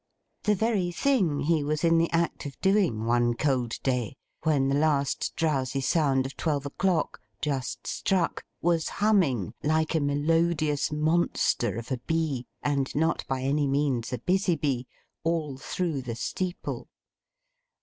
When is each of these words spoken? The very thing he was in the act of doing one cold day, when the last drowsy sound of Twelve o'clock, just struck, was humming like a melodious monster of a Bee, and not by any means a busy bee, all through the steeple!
The 0.45 0.55
very 0.55 0.91
thing 0.91 1.41
he 1.41 1.63
was 1.63 1.83
in 1.83 1.99
the 1.99 2.09
act 2.09 2.47
of 2.47 2.59
doing 2.59 3.05
one 3.05 3.35
cold 3.35 3.75
day, 3.83 4.15
when 4.41 4.67
the 4.67 4.73
last 4.73 5.35
drowsy 5.35 5.79
sound 5.81 6.25
of 6.25 6.35
Twelve 6.35 6.65
o'clock, 6.65 7.21
just 7.39 7.85
struck, 7.85 8.43
was 8.63 8.89
humming 8.89 9.53
like 9.61 9.93
a 9.93 9.99
melodious 9.99 10.91
monster 10.91 11.77
of 11.77 11.91
a 11.91 11.97
Bee, 11.99 12.47
and 12.63 12.91
not 12.95 13.23
by 13.27 13.43
any 13.43 13.67
means 13.67 14.11
a 14.11 14.17
busy 14.17 14.55
bee, 14.55 14.87
all 15.23 15.57
through 15.59 16.01
the 16.01 16.15
steeple! 16.15 16.89